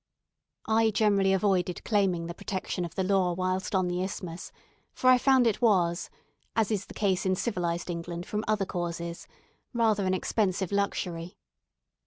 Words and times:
I 0.65 0.89
generally 0.89 1.31
avoided 1.31 1.83
claiming 1.83 2.25
the 2.25 2.33
protection 2.33 2.85
of 2.85 2.95
the 2.95 3.03
law 3.03 3.33
whilst 3.33 3.75
on 3.75 3.87
the 3.87 4.01
Isthmus, 4.01 4.51
for 4.93 5.11
I 5.11 5.19
found 5.19 5.45
it 5.45 5.61
was 5.61 6.09
as 6.55 6.71
is 6.71 6.87
the 6.87 6.95
case 6.95 7.23
in 7.23 7.35
civilized 7.35 7.87
England 7.87 8.25
from 8.25 8.43
other 8.47 8.65
causes 8.65 9.27
rather 9.75 10.07
an 10.07 10.15
expensive 10.15 10.71
luxury. 10.71 11.37